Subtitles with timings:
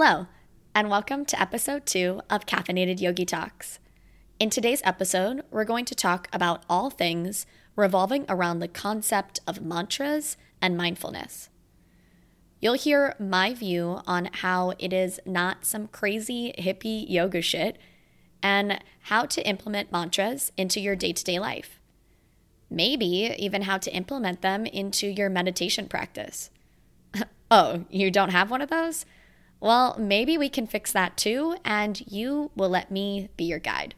[0.00, 0.28] Hello,
[0.76, 3.80] and welcome to episode two of Caffeinated Yogi Talks.
[4.38, 9.60] In today's episode, we're going to talk about all things revolving around the concept of
[9.60, 11.48] mantras and mindfulness.
[12.60, 17.76] You'll hear my view on how it is not some crazy hippie yoga shit
[18.40, 21.80] and how to implement mantras into your day to day life.
[22.70, 26.50] Maybe even how to implement them into your meditation practice.
[27.50, 29.04] oh, you don't have one of those?
[29.60, 33.96] Well, maybe we can fix that too, and you will let me be your guide.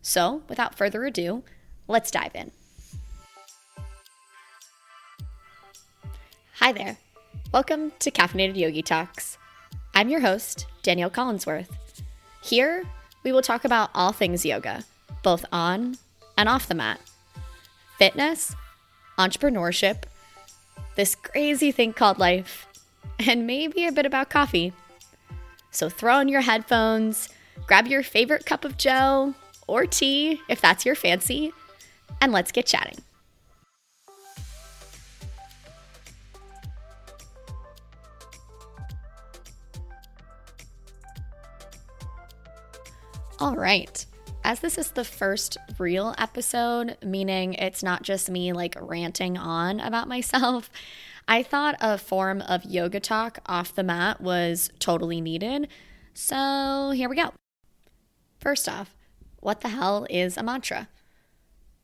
[0.00, 1.42] So, without further ado,
[1.88, 2.52] let's dive in.
[6.60, 6.98] Hi there.
[7.52, 9.38] Welcome to Caffeinated Yogi Talks.
[9.92, 11.70] I'm your host, Danielle Collinsworth.
[12.40, 12.84] Here,
[13.24, 14.84] we will talk about all things yoga,
[15.24, 15.96] both on
[16.38, 17.00] and off the mat
[17.98, 18.54] fitness,
[19.18, 20.04] entrepreneurship,
[20.94, 22.66] this crazy thing called life,
[23.26, 24.72] and maybe a bit about coffee.
[25.70, 27.28] So throw on your headphones,
[27.66, 29.34] grab your favorite cup of joe
[29.66, 31.52] or tea if that's your fancy,
[32.20, 32.98] and let's get chatting.
[43.38, 44.04] All right.
[44.44, 49.80] As this is the first real episode, meaning it's not just me like ranting on
[49.80, 50.70] about myself,
[51.30, 55.68] I thought a form of yoga talk off the mat was totally needed.
[56.12, 57.32] So here we go.
[58.40, 58.96] First off,
[59.38, 60.88] what the hell is a mantra?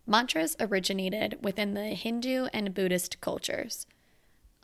[0.04, 3.86] Mantras originated within the Hindu and Buddhist cultures.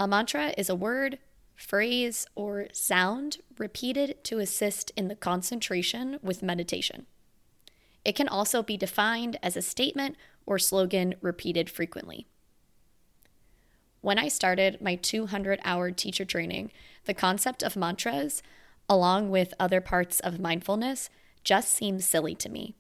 [0.01, 1.21] A mantra is a word,
[1.55, 7.07] phrase, or sound repeated to assist in the concentration with meditation.
[8.05, 12.27] It can also be defined as a statement or slogan repeated frequently.
[14.03, 16.73] When I started my 200 hour teacher training,
[17.05, 18.43] the concept of mantras,
[18.89, 21.09] along with other parts of mindfulness,
[21.45, 22.75] just seemed silly to me.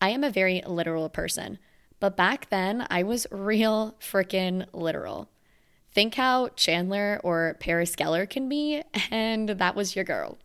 [0.00, 1.58] I am a very literal person,
[1.98, 5.28] but back then I was real freaking literal.
[5.90, 10.38] Think how Chandler or Paris Geller can be, and that was your girl.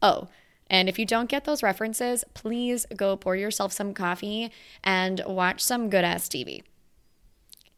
[0.00, 0.28] Oh,
[0.70, 4.52] and if you don't get those references, please go pour yourself some coffee
[4.84, 6.62] and watch some good ass TV.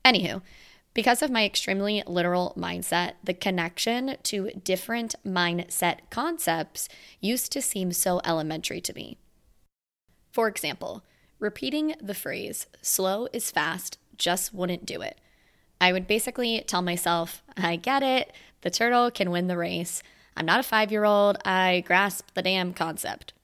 [0.04, 0.40] Anywho,
[0.96, 6.88] because of my extremely literal mindset, the connection to different mindset concepts
[7.20, 9.18] used to seem so elementary to me.
[10.32, 11.04] For example,
[11.38, 15.20] repeating the phrase, slow is fast, just wouldn't do it.
[15.82, 20.02] I would basically tell myself, I get it, the turtle can win the race.
[20.34, 23.34] I'm not a five year old, I grasp the damn concept.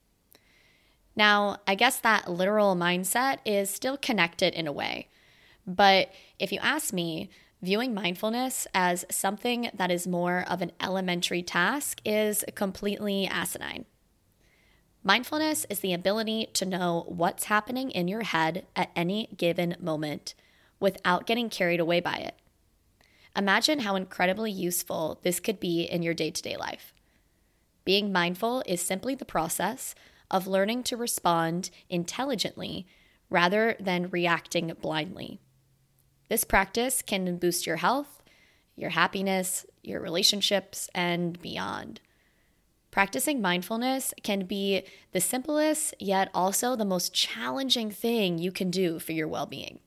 [1.15, 5.09] Now, I guess that literal mindset is still connected in a way.
[5.67, 7.29] But if you ask me,
[7.63, 13.85] viewing mindfulness as something that is more of an elementary task is completely asinine.
[15.01, 20.33] Mindfulness is the ability to know what's happening in your head at any given moment
[20.81, 22.35] without getting carried away by it.
[23.35, 26.93] Imagine how incredibly useful this could be in your day to day life.
[27.85, 29.95] Being mindful is simply the process
[30.29, 32.85] of learning to respond intelligently
[33.29, 35.39] rather than reacting blindly.
[36.29, 38.21] This practice can boost your health,
[38.75, 41.99] your happiness, your relationships, and beyond.
[42.91, 48.99] Practicing mindfulness can be the simplest, yet also the most challenging thing you can do
[48.99, 49.79] for your well being.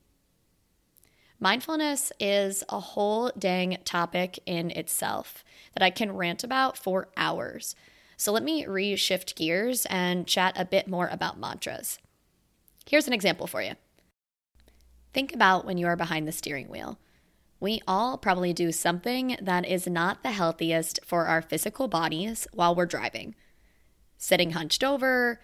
[1.39, 5.43] Mindfulness is a whole dang topic in itself
[5.73, 7.75] that I can rant about for hours.
[8.17, 11.99] So let me reshift gears and chat a bit more about mantras.
[12.89, 13.73] Here's an example for you.
[15.17, 16.99] Think about when you are behind the steering wheel.
[17.59, 22.75] We all probably do something that is not the healthiest for our physical bodies while
[22.75, 23.33] we're driving.
[24.19, 25.41] Sitting hunched over,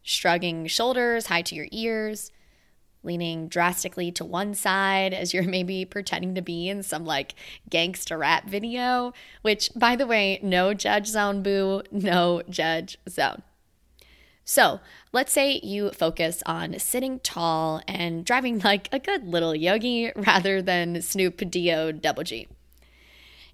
[0.00, 2.30] shrugging shoulders high to your ears,
[3.02, 7.34] leaning drastically to one side as you're maybe pretending to be in some like
[7.68, 13.42] gangster rap video, which, by the way, no judge zone, boo, no judge zone.
[14.48, 14.78] So
[15.12, 20.62] let's say you focus on sitting tall and driving like a good little yogi rather
[20.62, 22.46] than Snoop Dio Double G.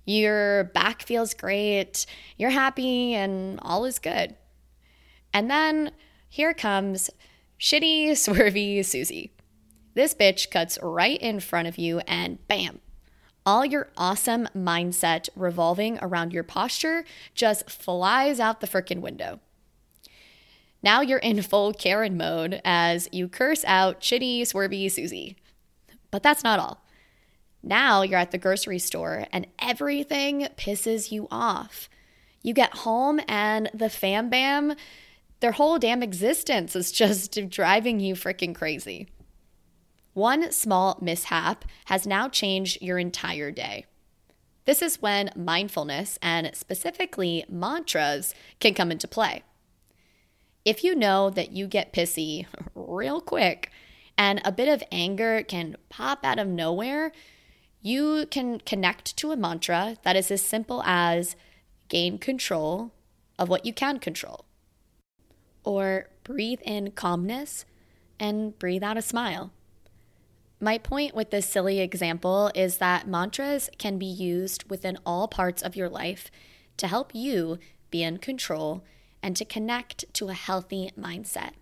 [0.05, 2.05] Your back feels great,
[2.37, 4.37] you're happy, and all is good.
[5.33, 5.93] And then
[6.29, 7.09] here comes
[7.59, 9.33] shitty, swervy Susie.
[9.95, 12.81] This bitch cuts right in front of you, and bam,
[13.47, 17.05] all your awesome mindset revolving around your posture
[17.35, 19.41] just flies out the frickin' window.
[20.83, 25.37] Now you're in full Karen mode as you curse out chitty, swervy Susie.
[26.11, 26.85] But that's not all.
[27.63, 31.89] Now you're at the grocery store and everything pisses you off.
[32.43, 34.75] You get home and the fam bam,
[35.41, 39.09] their whole damn existence is just driving you freaking crazy.
[40.15, 43.87] One small mishap has now changed your entire day.
[44.65, 49.43] This is when mindfulness and specifically mantras can come into play.
[50.65, 53.71] If you know that you get pissy real quick
[54.17, 57.13] and a bit of anger can pop out of nowhere,
[57.81, 61.35] you can connect to a mantra that is as simple as
[61.89, 62.93] gain control
[63.39, 64.45] of what you can control.
[65.65, 67.65] Or breathe in calmness
[68.21, 69.51] and breathe out a smile.
[70.61, 75.61] My point with this silly example is that mantras can be used within all parts
[75.61, 76.31] of your life
[76.77, 77.59] to help you
[77.91, 78.85] be in control
[79.23, 81.53] and to connect to a healthy mindset.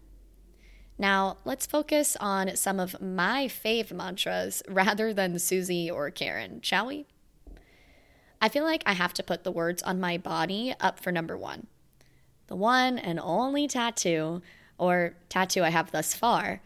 [0.98, 6.86] Now, let's focus on some of my fave mantras rather than Susie or Karen, shall
[6.86, 7.06] we?
[8.40, 11.36] I feel like I have to put the words on my body up for number
[11.36, 11.66] one.
[12.46, 14.42] The one and only tattoo,
[14.78, 16.60] or tattoo I have thus far,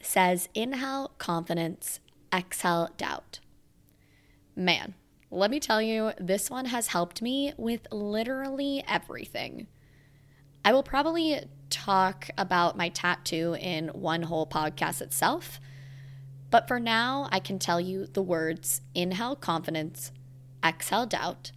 [0.00, 2.00] says inhale confidence,
[2.32, 3.40] exhale doubt.
[4.54, 4.94] Man,
[5.30, 9.66] let me tell you, this one has helped me with literally everything.
[10.66, 11.40] I will probably
[11.70, 15.60] talk about my tattoo in one whole podcast itself,
[16.50, 20.10] but for now, I can tell you the words inhale confidence,
[20.64, 21.52] exhale doubt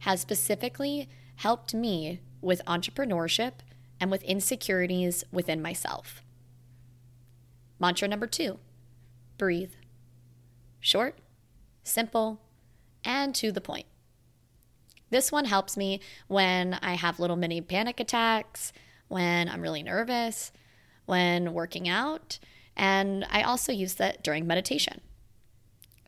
[0.00, 3.54] has specifically helped me with entrepreneurship
[4.00, 6.22] and with insecurities within myself.
[7.80, 8.60] Mantra number two
[9.38, 9.72] breathe.
[10.78, 11.18] Short,
[11.82, 12.40] simple,
[13.04, 13.86] and to the point.
[15.12, 18.72] This one helps me when I have little mini panic attacks,
[19.08, 20.52] when I'm really nervous,
[21.04, 22.38] when working out,
[22.78, 25.02] and I also use that during meditation.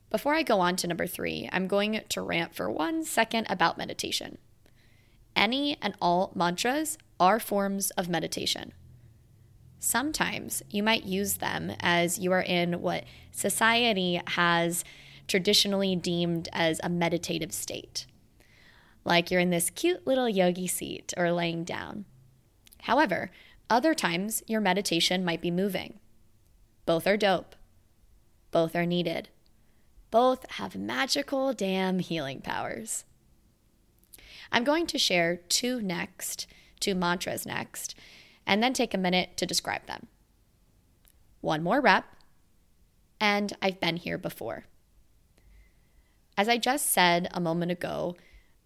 [0.09, 3.77] Before I go on to number three, I'm going to rant for one second about
[3.77, 4.39] meditation.
[5.37, 8.73] Any and all mantras are forms of meditation.
[9.79, 14.83] Sometimes you might use them as you are in what society has
[15.29, 18.07] traditionally deemed as a meditative state,
[19.05, 22.05] like you're in this cute little yogi seat or laying down.
[22.83, 23.31] However,
[23.69, 25.99] other times your meditation might be moving.
[26.87, 27.57] Both are dope,
[28.51, 29.29] both are needed,
[30.11, 33.05] both have magical damn healing powers.
[34.53, 36.47] I'm going to share two next,
[36.79, 37.95] two mantras next
[38.47, 40.07] and then take a minute to describe them.
[41.41, 42.05] One more rep,
[43.21, 44.65] and I've been here before.
[46.37, 48.17] As I just said a moment ago,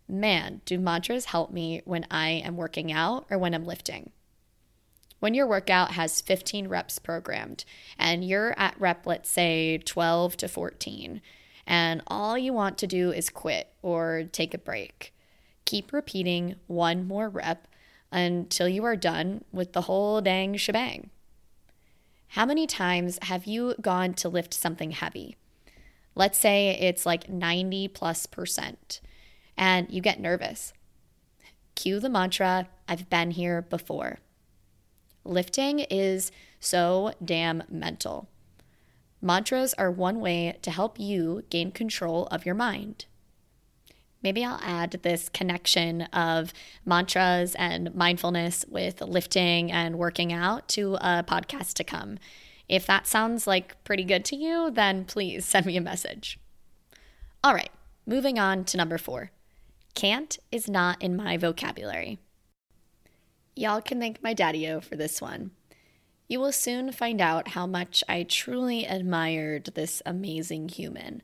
[0.08, 4.10] man, do mantras help me when I am working out or when I'm lifting.
[5.20, 7.64] When your workout has 15 reps programmed
[7.98, 11.20] and you're at rep, let's say 12 to 14,
[11.66, 15.12] and all you want to do is quit or take a break,
[15.64, 17.66] keep repeating one more rep
[18.10, 21.10] until you are done with the whole dang shebang.
[22.28, 25.36] How many times have you gone to lift something heavy?
[26.14, 29.00] Let's say it's like 90 plus percent,
[29.58, 30.72] and you get nervous.
[31.74, 34.18] Cue the mantra I've been here before.
[35.24, 38.28] Lifting is so damn mental.
[39.20, 43.06] Mantras are one way to help you gain control of your mind.
[44.22, 46.52] Maybe I'll add this connection of
[46.84, 52.18] mantras and mindfulness with lifting and working out to a podcast to come.
[52.68, 56.38] If that sounds like pretty good to you, then please send me a message.
[57.42, 57.70] All right,
[58.06, 59.30] moving on to number four.
[59.94, 62.18] Can't is not in my vocabulary.
[63.56, 65.50] Y'all can thank my daddy for this one.
[66.28, 71.22] You will soon find out how much I truly admired this amazing human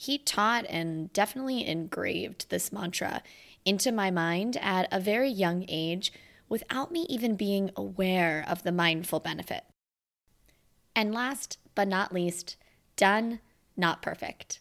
[0.00, 3.20] he taught and definitely engraved this mantra
[3.64, 6.12] into my mind at a very young age
[6.48, 9.64] without me even being aware of the mindful benefit.
[10.94, 12.56] And last but not least,
[12.94, 13.40] done,
[13.76, 14.60] not perfect.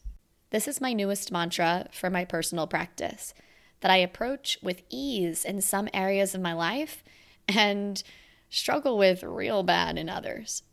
[0.50, 3.34] This is my newest mantra for my personal practice
[3.82, 7.04] that I approach with ease in some areas of my life
[7.48, 8.02] and
[8.50, 10.64] struggle with real bad in others.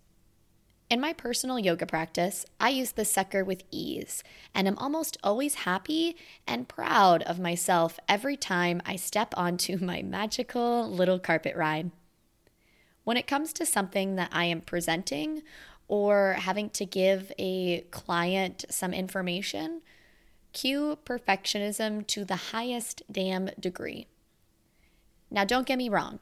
[0.90, 4.22] In my personal yoga practice, I use the sucker with ease
[4.54, 6.16] and am almost always happy
[6.46, 11.90] and proud of myself every time I step onto my magical little carpet ride.
[13.02, 15.42] When it comes to something that I am presenting
[15.88, 19.82] or having to give a client some information,
[20.52, 24.06] cue perfectionism to the highest damn degree.
[25.30, 26.20] Now, don't get me wrong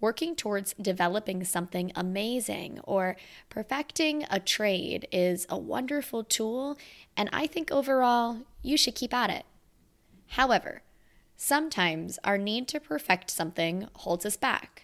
[0.00, 3.16] working towards developing something amazing or
[3.48, 6.76] perfecting a trade is a wonderful tool,
[7.16, 9.46] and I think overall you should keep at it.
[10.26, 10.82] However,
[11.36, 14.83] Sometimes our need to perfect something holds us back.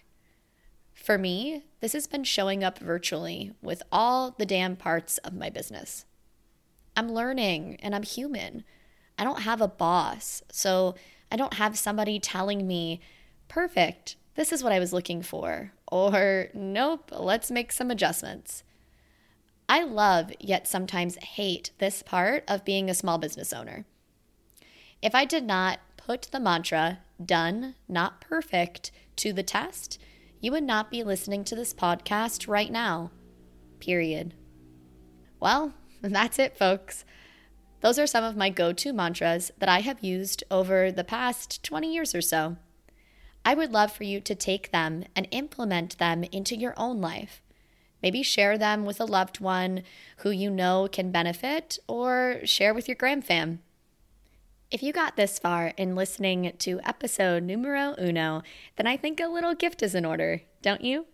[1.01, 5.49] For me, this has been showing up virtually with all the damn parts of my
[5.49, 6.05] business.
[6.95, 8.63] I'm learning and I'm human.
[9.17, 10.93] I don't have a boss, so
[11.31, 13.01] I don't have somebody telling me,
[13.47, 18.63] perfect, this is what I was looking for, or nope, let's make some adjustments.
[19.67, 23.85] I love, yet sometimes hate, this part of being a small business owner.
[25.01, 29.97] If I did not put the mantra, done, not perfect, to the test,
[30.41, 33.11] you would not be listening to this podcast right now.
[33.79, 34.33] Period.
[35.39, 37.05] Well, that's it, folks.
[37.81, 41.63] Those are some of my go to mantras that I have used over the past
[41.63, 42.57] 20 years or so.
[43.43, 47.41] I would love for you to take them and implement them into your own life.
[48.03, 49.83] Maybe share them with a loved one
[50.17, 53.61] who you know can benefit, or share with your gram fam.
[54.71, 58.41] If you got this far in listening to episode numero uno,
[58.77, 61.07] then I think a little gift is in order, don't you?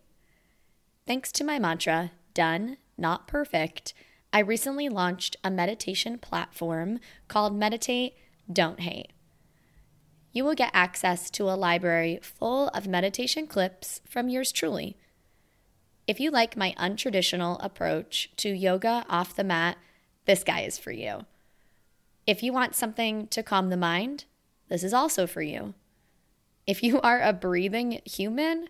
[1.07, 3.93] Thanks to my mantra, done, not perfect,
[4.31, 8.13] I recently launched a meditation platform called Meditate,
[8.51, 9.11] Don't Hate.
[10.31, 14.97] You will get access to a library full of meditation clips from yours truly
[16.07, 19.77] if you like my untraditional approach to yoga off the mat,
[20.25, 21.25] this guy is for you.
[22.27, 24.25] If you want something to calm the mind,
[24.67, 25.73] this is also for you.
[26.67, 28.67] If you are a breathing human,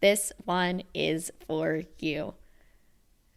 [0.00, 2.34] this one is for you.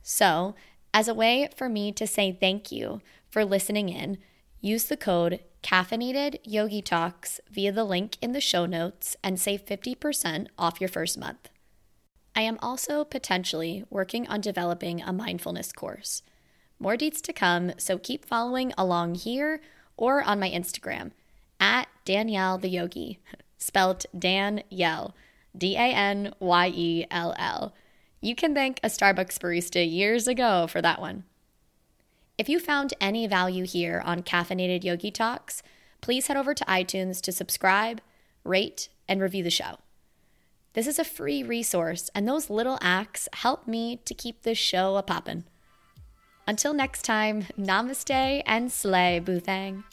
[0.04, 0.54] So,
[0.94, 4.20] as a way for me to say thank you for listening in,
[4.62, 9.66] use the code caffeinated yogi talks via the link in the show notes and save
[9.66, 11.50] 50% off your first month.
[12.36, 16.22] I am also potentially working on developing a mindfulness course.
[16.79, 19.62] More deets to come, so keep following along here
[19.96, 21.12] or on my Instagram
[21.60, 23.19] at Danielle the Yogi,
[23.57, 25.15] spelt Dan Yell,
[25.57, 27.74] D A N Y E L L.
[28.22, 31.24] You can thank a Starbucks barista years ago for that one.
[32.38, 35.63] If you found any value here on Caffeinated Yogi Talks,
[36.01, 38.01] please head over to iTunes to subscribe,
[38.43, 39.79] rate, and review the show.
[40.74, 44.96] This is a free resource, and those little acts help me to keep this show
[44.98, 45.46] a poppin'.
[46.48, 49.84] Until next time, namaste and slay, Boothang.